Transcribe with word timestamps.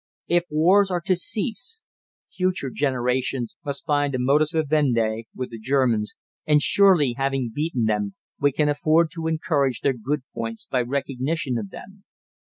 If 0.27 0.45
wars 0.49 0.89
are 0.89 1.01
to 1.01 1.15
cease, 1.15 1.83
future 2.35 2.71
generations 2.71 3.55
must 3.63 3.85
find 3.85 4.15
a 4.15 4.17
"modus 4.19 4.49
vivendi" 4.51 5.27
with 5.35 5.51
the 5.51 5.59
Germans; 5.59 6.13
and 6.47 6.59
surely, 6.59 7.13
having 7.19 7.51
beaten 7.53 7.85
them, 7.85 8.15
we 8.39 8.51
can 8.51 8.67
afford 8.67 9.11
to 9.11 9.27
encourage 9.27 9.81
their 9.81 9.93
good 9.93 10.23
points 10.33 10.65
by 10.65 10.81
recognition 10.81 11.55
of 11.59 11.69
them. 11.69 12.03